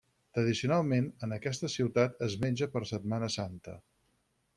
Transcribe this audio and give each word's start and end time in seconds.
Tradicionalment, 0.35 1.09
en 1.27 1.35
aquesta 1.35 1.69
ciutat 1.73 2.23
es 2.29 2.37
menja 2.45 2.69
per 2.77 2.83
Setmana 2.93 3.29
Santa. 3.35 3.77